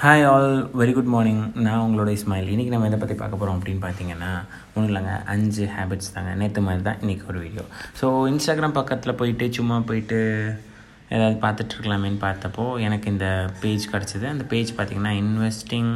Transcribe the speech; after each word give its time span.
Hi 0.00 0.24
all 0.30 0.50
very 0.78 0.92
good 0.96 1.10
morning 1.12 1.42
நான் 1.64 1.82
உங்களோட 1.84 2.10
இஸ்மாயில். 2.16 2.48
இன்றைக்கி 2.54 2.72
நம்ம 2.72 2.88
எதை 2.88 2.98
பற்றி 3.02 3.14
பார்க்க 3.20 3.38
போகிறோம் 3.40 3.56
அப்படின்னு 3.58 3.82
பார்த்தீங்கன்னா 3.84 4.32
ஒன்றும் 4.72 4.88
இல்லைங்க 4.90 5.12
அஞ்சு 5.34 5.62
ஹேபிட்ஸ் 5.76 6.12
தாங்க. 6.16 6.32
நேற்று 6.40 6.62
மாதிரி 6.66 6.82
தான் 6.88 6.98
இன்றைக்கி 7.02 7.24
ஒரு 7.30 7.38
வீடியோ 7.44 7.64
ஸோ 8.00 8.06
இன்ஸ்டாகிராம் 8.32 8.76
பக்கத்தில் 8.78 9.18
போயிட்டு 9.20 9.46
சும்மா 9.58 9.76
போயிட்டு 9.90 10.18
ஏதாவது 11.16 11.38
பார்த்துட்ருக்கலாமேன்னு 11.44 12.20
பார்த்தப்போ 12.26 12.66
எனக்கு 12.86 13.08
இந்த 13.14 13.28
பேஜ் 13.62 13.86
கிடச்சிது. 13.94 14.26
அந்த 14.34 14.46
பேஜ் 14.52 14.72
பார்த்திங்கன்னா 14.80 15.14
இன்வெஸ்டிங் 15.22 15.92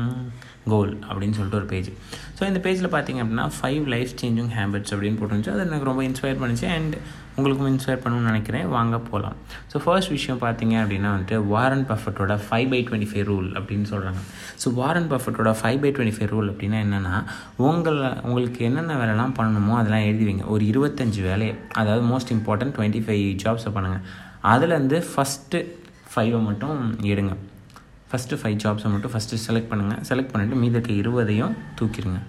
கோல் 0.73 0.93
அப்படின்னு 1.09 1.37
சொல்லிட்டு 1.39 1.61
ஒரு 1.61 1.69
பேஜ் 1.73 1.91
ஸோ 2.39 2.43
இந்த 2.51 2.61
பேஜில் 2.67 2.93
பார்த்தீங்க 2.97 3.21
அப்படின்னா 3.23 3.47
ஃபைவ் 3.57 3.87
லைஃப் 3.95 4.13
சேஞ்சிங் 4.21 4.53
ஹேபிட்ஸ் 4.59 4.93
அப்படின்னு 4.95 5.19
போட்டுருந்துச்சு. 5.21 5.55
அது 5.55 5.65
எனக்கு 5.71 5.89
ரொம்ப 5.89 6.03
இன்ஸ்பயர் 6.09 6.39
பண்ணிச்சு 6.43 6.67
அண்ட் 6.77 6.95
உங்களுக்கும் 7.39 7.69
இன்ஸ்பயர் 7.73 8.01
பண்ணணும்னு 8.03 8.31
நினைக்கிறேன். 8.31 8.67
வாங்க 8.77 8.97
போகலாம் 9.11 9.37
ஸோ 9.73 9.77
ஃபர்ஸ்ட் 9.85 10.13
விஷயம் 10.15 10.41
பார்த்தீங்க 10.45 10.75
அப்படின்னா 10.83 11.11
வந்துட்டு 11.15 11.37
Warren 11.53 11.85
பஃபட்டோட 11.91 12.35
five 12.47 12.69
by 12.73 12.81
twenty 12.89 13.09
five 13.11 13.27
rule 13.31 13.49
அப்படின்னு 13.61 13.87
சொல்கிறாங்க 13.93 14.23
so 14.63 14.73
Warren 14.81 15.09
பஃபட்டோட 15.13 15.53
five 15.61 15.79
by 15.85 15.93
twenty 15.99 16.17
five 16.17 16.33
rule 16.35 16.51
அப்படின்னா 16.53 16.81
என்னென்னா 16.87 17.15
உங்களை 17.69 18.11
உங்களுக்கு 18.29 18.63
என்னென்ன 18.71 18.97
வேலைலாம் 19.03 19.37
பண்ணணுமோ 19.39 19.77
அதெல்லாம் 19.81 20.07
எழுதி 20.09 20.27
வைங்க. 20.31 20.47
ஒரு 20.55 20.65
இருபத்தஞ்சு 20.73 21.23
வேலையை 21.31 21.55
அதாவது 21.83 22.05
மோஸ்ட் 22.13 22.35
இம்பார்ட்டன்ட் 22.37 22.77
டுவெண்ட்டி 22.79 23.03
ஃபைவ் 23.07 23.25
ஜாப்ஸை 23.45 23.73
பண்ணுங்கள் 23.77 24.05
அதுலேருந்து 24.53 25.01
ஃபஸ்ட்டு 25.13 25.61
ஃபைவை 26.13 26.39
மட்டும் 26.49 26.79
எடுங்க. 27.15 27.33
ஃபஸ்ட்டு 28.11 28.39
ஃபைவ் 28.41 28.59
ஜாப்ஸை 28.63 28.91
மட்டும் 28.93 29.13
ஃபஸ்ட்டு 29.15 29.41
செலக்ட் 29.47 29.71
பண்ணுங்கள் 29.73 30.03
செலக்ட் 30.09 30.33
பண்ணிவிட்டு 30.33 30.61
மீதி 30.63 30.77
இருக்க 30.77 30.93
இருபதையும் 31.03 31.57
தூக்கிடுங்க 31.81 32.21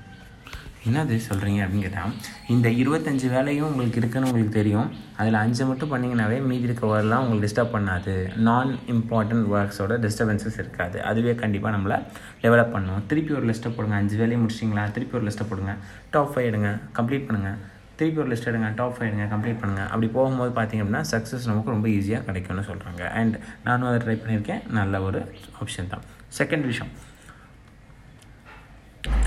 என்னது 0.90 1.16
சொல்கிறீங்க 1.28 1.60
அப்படின்னு 1.64 1.86
கேட்டால் 1.86 2.14
இந்த 2.54 2.68
இருபத்தஞ்சி 2.82 3.28
வேலையும் 3.34 3.68
உங்களுக்கு 3.70 4.00
இருக்குன்னு 4.02 4.28
உங்களுக்கு 4.30 4.54
தெரியும். 4.60 4.88
அதில் 5.20 5.38
அஞ்சு 5.42 5.66
மட்டும் 5.66 5.92
பண்ணிங்கனாவே 5.92 6.38
மீதி 6.52 6.66
இருக்க 6.70 6.88
ஒர்க்லாம் 6.92 7.24
உங்களுக்கு 7.24 7.48
டிஸ்டர்ப் 7.48 7.74
பண்ணாது. 7.76 8.14
நான் 8.48 8.72
இம்பார்ட்டன்ட் 8.94 9.46
ஒர்க்ஸோட 9.56 9.98
டிஸ்டர்பன்சஸ் 10.06 10.58
இருக்காது. 10.64 10.98
அதுவே 11.10 11.36
கண்டிப்பாக 11.36 11.74
நம்மளை 11.78 11.98
டெவலப் 12.44 12.74
பண்ணும். 12.76 13.04
திருப்பி 13.12 13.34
ஒரு 13.40 13.48
லிஸ்ட்டை 13.52 13.72
போடுங்க. 13.76 13.96
அஞ்சு 14.02 14.18
வேலையும் 14.22 14.44
முடிச்சிங்களா 14.46 14.86
திருப்பி 14.96 15.18
ஒரு 15.20 15.28
லிஸ்ட்டை 15.28 15.48
போடுங்க. 15.52 15.76
டாப் 16.16 16.32
ஃபைவ் 16.34 16.50
எடுங்க. 16.52 16.72
கம்ப்ளீட் 17.00 17.28
பண்ணுங்கள் 17.30 17.60
திருப்பி 18.02 18.22
ஒரு 18.22 18.30
லிஸ்ட் 18.34 18.50
எடுங்க 18.50 18.70
டாப் 18.76 18.96
ஃபைவ் 18.96 19.08
எடுங்க 19.08 19.26
கம்ப்ளீட் 19.34 19.60
பண்ணுங்கள் 19.62 19.90
அப்படி 19.94 20.08
போகும்போது 20.18 20.52
பார்த்திங்க 20.58 20.84
அப்படின்னா 20.84 21.04
சக்ஸஸ் 21.12 21.48
நமக்கு 21.50 21.74
ரொம்ப 21.74 21.88
ஈஸியாக 21.88 22.26
கிடைக்கும்னு 22.28 22.64
சொல்கிறாங்க 22.70 23.04
அண்ட் 23.20 23.36
நானும் 23.64 23.90
அதை 23.90 24.00
ட்ரை 24.04 24.16
பண்ணியிருக்கேன். 24.22 24.62
நல்ல 24.80 25.02
ஒரு 25.08 25.20
ஆப்ஷன் 25.62 25.92
தான். 25.94 26.06
செகண்ட் 26.40 26.66
விஷயம். 26.72 26.92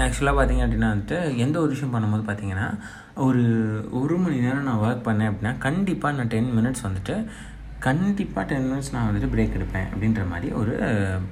ஆக்சுவலாக 0.04 0.38
பார்த்திங்க 0.38 0.64
அப்படின்னா 0.66 0.88
வந்துட்டு 0.94 1.36
எந்த 1.36 1.56
ஒரு 1.60 1.70
விஷயம் 1.74 1.94
பண்ணும்போது 1.94 2.24
பார்த்தீங்கன்னா 2.30 2.66
ஒரு 3.26 3.42
ஒரு 4.00 4.16
மணி 4.16 4.36
நேரம் 4.46 4.66
நான் 4.68 4.82
ஒர்க் 4.86 5.06
பண்ணேன் 5.08 5.30
அப்படின்னா 5.32 5.58
கண்டிப்பாக 5.58 6.16
நான் 6.16 6.32
டென் 6.34 6.52
மினிட்ஸ் 6.58 6.84
வந்துட்டு 6.88 7.16
கண்டிப்பாக 7.86 8.44
டென் 8.50 8.66
மினிட்ஸ் 8.68 8.90
நான் 8.92 9.06
வந்துட்டு 9.08 9.28
பிரேக் 9.32 9.56
எடுப்பேன் 9.56 9.86
அப்படின்ற 9.92 10.22
மாதிரி 10.30 10.48
ஒரு 10.60 10.74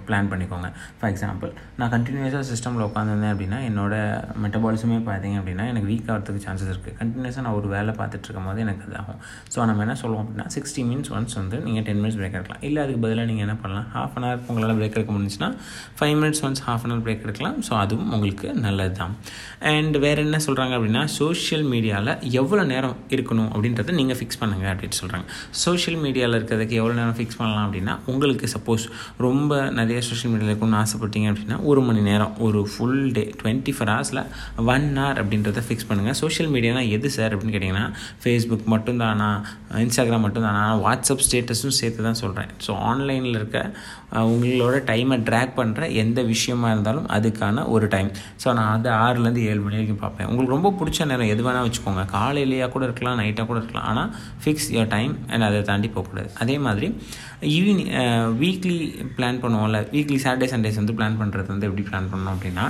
பிளான் 0.09 0.29
பண்ணிக்கோங்க. 0.33 0.69
ஃபார் 0.99 1.11
எக்ஸாம்பிள் 1.13 1.51
நான் 1.79 1.93
கண்டினியூஸாக 1.95 2.43
சிஸ்டமில் 2.51 2.85
உட்காந்துருந்தேன் 2.89 3.33
அப்படின்னா 3.35 3.59
என்னோட 3.69 3.95
மெட்டபாலிசமே 4.43 4.99
பார்த்தீங்க 5.07 5.37
அப்படின்னா 5.41 5.67
எனக்கு 5.73 5.89
வீக் 5.93 6.11
ஆகிறதுக்கு 6.15 6.45
சான்சஸ் 6.47 6.73
இருக்குது 6.73 6.97
கண்டினியூஸாக 7.01 7.45
நான் 7.47 7.57
ஒரு 7.61 7.69
வேலை 7.75 7.93
பார்த்துட்டு 8.01 8.29
இருக்கும் 8.29 8.49
போது 8.51 8.61
எனக்கு 8.67 8.85
இதாகும் 8.89 9.21
ஸோ 9.55 9.67
நம்ம 9.71 9.85
என்ன 9.87 9.95
சொல்லுவோம் 10.03 10.25
அப்படின்னா 10.25 10.47
சிக்ஸ்டி 10.57 10.85
மினிட்ஸ் 10.91 11.13
ஒன்ஸ் 11.17 11.37
வந்து 11.41 11.61
நீங்கள் 11.69 11.87
டென் 11.89 12.01
மினிட்ஸ் 12.03 12.19
பிரேக் 12.21 12.37
எடுக்கலாம். 12.39 12.63
இல்லை 12.69 12.83
அதுக்கு 12.85 13.01
பதிலாக 13.07 13.27
நீங்கள் 13.31 13.47
என்ன 13.47 13.57
பண்ணலாம்? 13.63 13.87
ஹாஃப் 13.95 14.19
அன் 14.19 14.27
ஹவர் 14.29 14.45
உங்களால் 14.49 14.77
பிரேக் 14.81 14.99
எடுக்க 14.99 15.15
முடிஞ்சுன்னா 15.17 15.51
five 16.01 16.15
minutes 16.21 16.45
once 16.49 16.63
half 16.69 16.85
an 16.87 16.95
hour 16.95 17.05
break 17.09 17.25
எடுக்கலாம். 17.29 17.57
ஸோ 17.69 17.75
அதுவும் 17.85 18.13
உங்களுக்கு 18.19 18.49
நல்லது 18.67 18.95
தான் 19.01 19.17
அண்ட் 19.73 19.99
வேறு 20.07 20.27
என்ன 20.27 20.43
சொல்கிறாங்க 20.49 20.75
அப்படின்னா 20.81 21.05
சோஷியல் 21.19 21.67
மீடியாவில் 21.73 22.13
எவ்வளோ 22.43 22.63
நேரம் 22.75 22.97
இருக்கணும் 23.17 23.51
அப்படின்றத 23.55 23.97
நீங்கள் 24.03 24.21
ஃபிக்ஸ் 24.21 24.43
பண்ணுங்கள் 24.45 24.73
அப்படின்னு 24.75 25.01
சொல்கிறாங்க 25.03 25.27
சோஷியல் 25.65 26.01
மீடியாவில் 26.05 26.41
இருக்கிறதுக்கு 26.43 26.79
எவ்வளோ 26.81 26.95
நேரம் 27.01 27.17
ஃபிக்ஸ் 27.19 27.39
பண்ணலாம் 27.41 27.65
அப்படின்னா 27.67 27.95
உங்களுக்கு 28.13 28.49
சப்போஸ் 28.55 28.85
ரொம்ப 29.27 29.61
நிறைய 29.79 29.99
சோஷியல் 30.09 30.33
மீடியாவில் 30.35 30.53
இருக்கணும்னு 30.53 30.81
ஆசைப்பட்டீங்க 30.83 31.29
அப்படின்னா 31.33 31.59
ஒரு 31.71 31.83
மணி 31.89 32.03
நேரம் 32.11 32.35
ஒரு 32.47 32.63
ஃபுல் 32.73 33.01
டே 33.19 33.25
டுவெண்ட்டி 33.43 33.75
ஃபோர் 33.79 33.93
ஹவர்ஸில் 33.95 34.23
ஒன் 34.75 34.87
ஹவர் 35.01 35.21
அப்படின்றத 35.23 35.65
ஃபிக்ஸ் 35.69 35.89
பண்ணுங்கள் 35.91 36.19
சோஷியல் 36.23 36.53
மீடியானா 36.57 36.85
எது 36.99 37.11
சார் 37.17 37.35
அப்படின்னு 37.35 37.57
கேட்டிங்கன்னா 37.57 37.87
ஃபேஸ்புக் 38.25 38.69
மட்டும்தானா 38.75 39.31
இன்ஸ்டாகிராம் 39.85 40.25
மட்டும்தானா 40.27 40.65
வாட்ஸ்அப் 40.85 41.25
ஸ்டேட்டஸும் 41.27 41.77
சேர்த்து 41.81 42.07
தான் 42.09 42.21
சொல்கிறேன் 42.23 42.53
ஸோ 42.67 42.73
ஆன்லைனில் 42.91 43.39
இருக்க 43.41 43.59
உங்களோட 44.33 44.77
டைமை 44.89 45.17
ட்ராக் 45.29 45.53
பண்ணுற 45.59 45.83
எந்த 46.03 46.21
விஷயமா 46.33 46.71
இருந்தாலும் 46.75 47.07
அதுக்கான 47.17 47.65
ஒரு 47.75 47.87
டைம் 47.95 48.11
ஸோ 48.43 48.49
நான் 48.59 48.73
அது 48.75 48.89
ஆறுலேருந்து 49.05 49.43
ஏழு 49.51 49.61
மணி 49.65 49.77
வரைக்கும் 49.79 50.01
பார்ப்பேன். 50.03 50.29
உங்களுக்கு 50.31 50.55
ரொம்ப 50.55 50.71
பிடிச்ச 50.79 51.07
நேரம் 51.11 51.31
எது 51.35 51.43
வேணால் 51.47 51.67
வச்சுக்கோங்க. 51.67 52.03
காலையிலேயே 52.17 52.67
கூட 52.75 52.83
இருக்கலாம் 52.89 53.21
நைட்டாக 53.21 53.47
கூட 53.51 53.59
இருக்கலாம். 53.61 53.87
ஆனால் 53.91 54.11
ஃபிக்ஸ் 54.43 54.69
யோர் 54.77 54.91
டைம் 54.97 55.13
அண்ட் 55.33 55.47
அதை 55.49 55.61
தாண்டி 55.71 55.89
போகக்கூடாது. 55.95 56.22
அதே 56.43 56.57
மாதிரி 56.67 56.89
ஈவினிங் 57.57 57.91
வீக்லி 58.43 58.77
பிளான் 59.17 59.41
பண்ணுவோம்ல 59.43 59.81
வீக்லி 59.95 60.19
சாட்டர்டே 60.25 60.49
சண்டேஸ் 60.53 60.79
வந்து 60.81 60.97
பிளான் 60.99 61.19
பண்ணுறது 61.21 61.49
வந்து 61.55 61.69
எப்படி 61.69 61.85
பிளான் 61.89 62.09
பண்ணோம் 62.13 62.35
அப்படின்னா 62.37 62.65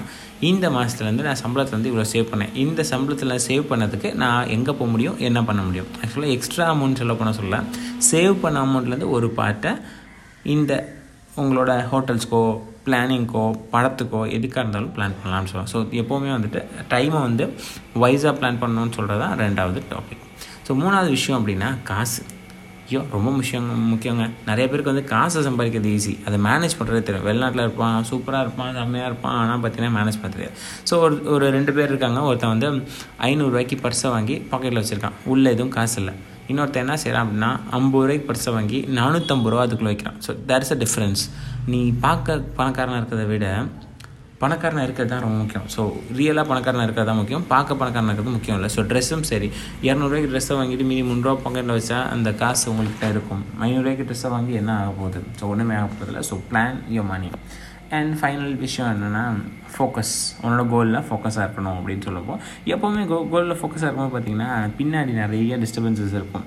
இந்த 0.51 0.67
மாதத்துலேருந்து 0.77 1.27
நான் 1.29 1.43
சம்பளத்துலேருந்து 1.45 1.93
இவ்வளோ 1.93 2.07
சேவ் 2.15 2.31
பண்ணேன். 2.33 2.53
இந்த 2.65 2.85
சம்பளத்தில் 2.93 3.43
சேவ் 3.49 3.65
பண்ணதுக்கு 3.71 4.11
நான் 4.25 4.51
எங்கே 4.57 4.73
போக 4.81 4.89
முடியும் 4.95 5.21
என்ன 5.29 5.43
பண்ண 5.51 5.63
முடியும்? 5.69 5.89
ஆக்சுவலாக 6.03 6.37
எக்ஸ்ட்ரா 6.37 6.67
அமௌண்ட் 6.75 7.01
சொல்ல 7.03 7.15
போனால் 7.21 7.39
சொல்ல 7.41 7.63
சேவ் 8.11 8.35
பண்ண 8.45 8.59
அமௌண்ட்லேருந்து 8.67 9.11
ஒரு 9.19 9.31
பார்ட்டை 9.39 9.73
இந்த 10.57 10.73
உங்களோட 11.43 11.73
ஹோட்டல்ஸ்க்கோ 11.93 12.43
பிளானிங்க்கோ 12.87 13.43
படத்துக்கோ 13.73 14.21
எதுக்காக 14.37 14.63
இருந்தாலும் 14.65 14.93
பிளான் 14.97 15.15
பண்ணலாம்னு 15.19 15.51
சொல்லலாம். 15.51 15.71
ஸோ 15.73 15.79
எப்போவுமே 16.01 16.31
வந்துட்டு 16.37 16.61
டைமை 16.93 17.19
வந்து 17.27 17.45
வைஸாக 18.03 18.33
பிளான் 18.39 18.61
பண்ணணும்னு 18.63 18.97
சொல்கிறது 18.97 19.23
தான் 19.25 19.37
ரெண்டாவது 19.45 19.81
டாபிக் 19.93 20.25
ஸோ 20.67 20.75
மூணாவது 20.81 21.11
விஷயம் 21.17 21.39
அப்படின்னா 21.41 21.69
காசு. 21.91 22.23
ஐயோ 22.87 23.01
ரொம்ப 23.15 23.29
முக்கியம் 23.37 23.69
முக்கியங்க. 23.93 24.25
நிறைய 24.49 24.65
பேருக்கு 24.71 24.93
வந்து 24.93 25.05
காசை 25.13 25.41
சம்பாதிக்கிறது 25.47 25.91
ஈஸி 25.97 26.13
அதை 26.27 26.39
மேனேஜ் 26.47 26.77
பண்ணுறது 26.79 27.01
தெரியும் 27.09 27.27
வெளிநாட்டில் 27.29 27.65
இருப்பான் 27.67 27.97
சூப்பராக 28.11 28.45
இருப்பான் 28.47 28.75
செம்மையாக 28.79 29.11
இருப்பான். 29.11 29.37
ஆனால் 29.43 29.61
பார்த்தீங்கன்னா 29.63 29.95
மேனேஜ் 29.99 30.19
பண்ண 30.23 30.31
தெரியாது. 30.37 30.57
ஸோ 30.89 30.97
ஒரு 31.05 31.17
ஒரு 31.35 31.47
ரெண்டு 31.57 31.75
பேர் 31.77 31.91
இருக்காங்க. 31.93 32.21
ஒருத்தன் 32.31 32.53
வந்து 32.55 32.69
ஐநூறுரூவாய்க்கு 33.29 33.79
பர்ஸை 33.85 34.11
வாங்கி 34.17 34.37
பாக்கெட்டில் 34.51 34.83
வச்சுருக்கான். 34.83 35.17
உள்ளே 35.35 35.49
எதுவும் 35.57 35.75
காசு 35.79 35.97
இல்லை. 36.03 36.15
இன்னொருத்தன் 36.51 36.85
என்ன 36.85 36.97
செய்கிறான் 37.03 37.25
அப்படின்னா 37.25 37.51
ஐம்பது 37.79 38.03
ரூபாய்க்கு 38.05 38.29
பர்ஸை 38.31 38.53
வாங்கி 38.57 38.79
நானூற்றம்பது 38.99 39.53
ரூபா 39.55 39.65
அதுக்குள்ளே 39.67 39.93
வைக்கிறான். 39.93 40.19
So 40.27 40.31
there 40.51 40.65
is 40.67 40.75
a 40.77 40.79
difference 40.85 41.23
நீ 41.73 41.81
பார்க்க 42.05 42.39
பணக்காரனாக 42.59 43.01
இருக்கிறத 43.01 43.27
விட 43.33 43.47
பணக்காரனாக 44.43 44.87
இருக்கிறது 44.87 45.13
தான் 45.13 45.25
ரொம்ப 45.25 45.39
முக்கியம். 45.43 45.67
ஸோ 45.75 45.83
ரியலாக 46.19 46.45
பணக்காரனாக 46.51 46.87
இருக்கிறது 46.89 47.11
தான் 47.11 47.21
முக்கியம். 47.23 47.45
பார்க்க 47.55 47.81
பணக்காரனாக 47.81 48.13
இருக்கிறது 48.13 48.37
முக்கியம் 48.39 48.59
இல்லை. 48.59 48.71
ஸோ 48.77 48.83
ட்ரெஸ்ஸும் 48.93 49.27
சரி. 49.33 49.49
இரநூறுவாய்க்கு 49.89 50.31
ட்ரெஸ்ஸை 50.33 50.57
வாங்கிட்டு 50.61 50.87
மீதி 50.93 51.03
முந்நூறுவா 51.11 51.35
பாக்கெட்டில் 51.45 51.75
வச்சா 51.79 51.99
அந்த 52.15 52.33
காசு 52.43 52.65
உங்கள்கிட்ட 52.73 53.09
இருக்கும். 53.15 53.43
ஐநூறுரூவாய்க்கு 53.67 54.07
ட்ரெஸ்ஸை 54.11 54.31
வாங்கி 54.37 54.55
என்ன 54.63 54.73
ஆக 54.81 54.95
போகுது? 55.03 55.21
ஸோ 55.41 55.51
ஒன்றுமே 55.53 55.77
ஆக 55.81 55.89
போகிறதில்ல 55.93 56.23
so 56.31 56.39
plan 56.51 56.79
your 56.97 57.05
money 57.13 57.31
and 57.99 58.13
final 58.21 58.55
விஷயம் 58.65 58.91
என்னென்னா 58.95 59.23
ஃபோக்கஸ் 59.73 60.15
உன்னோட 60.45 60.63
கோலில் 60.73 60.99
ஃபோக்கஸாக 61.09 61.45
இருக்கணும் 61.47 61.77
அப்படின்னு 61.79 62.05
சொல்லப்போ 62.09 62.35
எப்போவுமே 62.75 63.03
கோ 63.11 63.19
கோலில் 63.35 63.59
ஃபோக்கஸாக 63.61 63.87
இருக்கும்போது 63.89 64.15
பார்த்தீங்கன்னா 64.15 64.51
பின்னாடி 64.79 65.15
நிறைய 65.23 65.59
டிஸ்டர்பன்சஸ் 65.65 66.17
இருக்கும். 66.21 66.47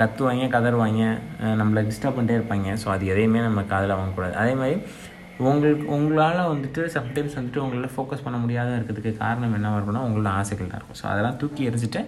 கத்துவாங்க 0.00 0.44
கதறுவாங்க. 0.54 1.04
நம்மளை 1.60 1.80
டிஸ்டர்ப் 1.88 2.16
பண்ணிட்டே 2.16 2.36
இருப்பாங்க. 2.38 2.76
ஸோ 2.82 2.86
அது 2.94 3.04
எதையுமே 3.12 3.40
நம்ம 3.46 3.64
காதில் 3.72 3.94
வாங்கக்கூடாது. 3.98 4.34
அதே 4.42 4.52
மாதிரி 4.60 4.76
உங்களுக்கு 5.46 5.84
உங்களால் 5.96 6.40
வந்துட்டு 6.52 6.82
சம்டைம்ஸ் 6.94 7.36
வந்துட்டு 7.38 7.62
உங்களால் 7.64 7.92
ஃபோக்கஸ் 7.96 8.24
பண்ண 8.24 8.38
முடியாத 8.44 8.70
இருக்கிறதுக்கு 8.78 9.12
காரணம் 9.24 9.54
என்ன 9.58 9.76
இருக்குன்னா 9.76 10.02
உங்களோட 10.06 10.30
ஆசைகள் 10.40 10.72
தான் 10.72 10.80
இருக்கும். 10.80 10.98
ஸோ 11.00 11.06
அதெல்லாம் 11.12 11.38
தூக்கி 11.42 11.68
எரிஞ்சிட்டு 11.70 12.02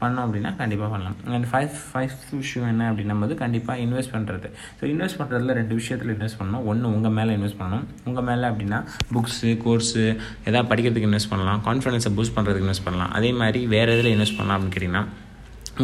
பண்ணோம் 0.00 0.24
அப்படின்னா 0.26 0.50
கண்டிப்பாக 0.60 0.88
பண்ணலாம். 0.92 1.16
அண்ட் 1.36 1.46
ஃபைவ் 1.50 1.74
ஃபைவ் 1.90 2.14
விஷயம் 2.40 2.68
என்ன 2.72 2.88
அப்படின்னும் 2.90 3.22
போது 3.24 3.34
கண்டிப்பாக 3.42 3.84
இன்வெஸ்ட் 3.84 4.12
பண்ணுறது 4.16 4.48
ஸோ 4.78 4.84
இன்வெஸ்ட் 4.92 5.18
பண்ணுறதுல 5.20 5.54
ரெண்டு 5.60 5.74
விஷயத்தில் 5.80 6.12
இன்வெஸ்ட் 6.16 6.38
பண்ணணும். 6.40 6.64
ஒன்று 6.70 6.92
உங்கள் 6.96 7.14
மேலே 7.18 7.36
இன்வெஸ்ட் 7.38 7.60
பண்ணணும். 7.60 7.86
உங்கள் 8.08 8.26
மேலே 8.30 8.46
அப்படின்னா 8.50 8.80
புக்ஸு 9.14 9.52
கோர்ஸு 9.64 10.04
எதாவது 10.48 10.68
படிக்கிறதுக்கு 10.72 11.10
இன்வெஸ்ட் 11.10 11.32
பண்ணலாம். 11.34 11.62
கான்ஃபிடன்ஸை 11.68 12.12
பூஸ்ட் 12.18 12.36
பண்ணுறதுக்கு 12.38 12.66
இன்வெஸ்ட் 12.66 12.86
பண்ணலாம். 12.88 13.14
அதே 13.20 13.32
மாதிரி 13.42 13.62
வேறு 13.76 13.94
எதில் 13.96 14.14
இன்வெஸ்ட் 14.16 14.38
பண்ணலாம் 14.40 14.58
அப்படின்னு 14.58 14.76
கேட்டிங்கன்னா 14.76 15.04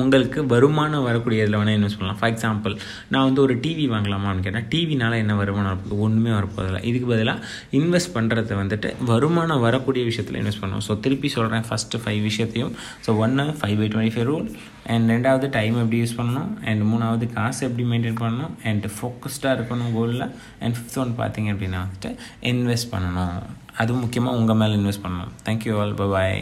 உங்களுக்கு 0.01 0.41
வருமானம் 0.53 1.07
வரக்கூடிய 1.07 1.43
இதில் 1.45 1.57
வேணால் 1.59 1.77
இன்வெஸ்ட் 1.79 1.99
பண்ணலாம் 1.99 2.19
ஃபார் 2.21 2.31
எக்ஸாம்பிள் 2.33 2.75
நான் 3.13 3.27
வந்து 3.29 3.41
ஒரு 3.45 3.55
டிவி 3.65 3.85
வாங்கலாமான்னு 3.95 4.45
கேட்டால் 4.47 4.69
டிவினால் 4.73 5.17
என்ன 5.23 5.37
வருமானம் 5.41 5.73
இருக்குது 5.73 5.99
ஒன்றுமே 6.07 6.33
வரப்போதில்லை 6.39 6.81
இதுக்கு 6.91 7.09
பதிலாக 7.13 7.39
இன்வெஸ்ட் 7.79 8.13
பண்ணுறது 8.17 8.53
வந்துட்டு 8.63 8.91
வருமானம் 9.13 9.65
வரக்கூடிய 9.67 10.05
விஷயத்தில் 10.11 10.39
இன்வெஸ்ட் 10.43 10.63
பண்ணணும். 10.63 10.85
ஸோ 10.89 10.95
திருப்பி 11.07 11.31
சொல்கிறேன் 11.37 11.67
ஃபஸ்ட்டு 11.71 12.03
ஃபைவ் 12.05 12.21
விஷயத்தையும். 12.29 12.73
ஸோ 13.07 13.17
ஒன்று 13.25 13.47
five 13.61 13.77
by 13.81 13.89
twenty 13.95 14.15
five 14.17 14.29
rule 14.33 14.49
and 14.93 15.11
ரெண்டாவது 15.15 15.49
டைம் 15.59 15.75
எப்படி 15.83 16.01
யூஸ் 16.03 16.17
பண்ணணும்? 16.21 16.51
அண்ட் 16.69 16.85
மூணாவது 16.93 17.27
காசு 17.37 17.61
எப்படி 17.69 17.87
மெயின்டைன் 17.93 18.21
பண்ணணும்? 18.25 18.55
அண்ட் 18.71 18.87
ஃபோக்கஸ்டாக 18.97 19.57
இருக்கணும் 19.59 19.93
கோலில் 19.99 20.27
அண்ட் 20.63 20.77
ஃபிஃப்த் 20.79 21.01
ஒன் 21.05 21.13
பார்த்தீங்க 21.21 21.51
அப்படின்னா 21.55 21.83
வந்துட்டு 21.85 22.13
இன்வெஸ்ட் 22.53 22.93
பண்ணணும். 22.95 23.37
அதுவும் 23.83 24.03
முக்கியமாக 24.05 24.39
உங்கள் 24.41 24.59
மேலே 24.63 24.75
இன்வெஸ்ட் 24.81 25.05
பண்ணணும். 25.05 25.31
தேங்க்யூ 25.47 25.75
ஆல் 25.83 25.95
பாய் 26.01 26.41